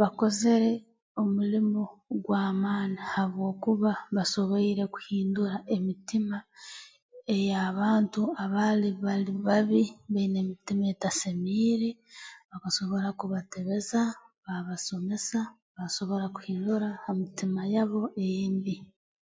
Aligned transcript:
Bakozere 0.00 0.70
omulimo 1.20 1.82
gw'amaani 2.24 2.98
habwokuba 3.12 3.92
basoboire 4.14 4.84
kuhindura 4.94 5.56
emitima 5.76 6.38
ey'abantu 7.36 8.20
abaali 8.44 8.88
bali 9.04 9.32
babi 9.46 9.82
baine 10.12 10.36
emitima 10.44 10.84
etasemiire 10.92 11.90
bakasobora 12.50 13.08
kubatebeza 13.18 14.00
baabasomesa 14.44 15.38
baasobora 15.74 16.26
kuhindura 16.34 16.88
ha 17.02 17.10
mitima 17.20 17.60
yabo 17.74 18.02
embi 18.28 18.76